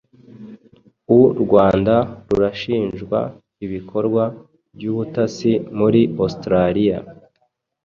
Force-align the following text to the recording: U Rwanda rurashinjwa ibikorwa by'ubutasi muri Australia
U 1.17 1.19
Rwanda 1.43 1.95
rurashinjwa 2.27 3.19
ibikorwa 3.65 4.23
by'ubutasi 4.75 5.51
muri 5.77 6.01
Australia 6.23 6.97